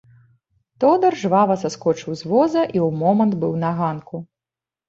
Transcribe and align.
Тодар 0.83 1.17
жвава 1.23 1.57
саскочыў 1.63 2.11
з 2.21 2.31
воза 2.31 2.63
і 2.75 2.79
ў 2.87 2.99
момант 3.03 3.33
быў 3.45 3.53
на 3.67 3.71
ганку. 3.83 4.15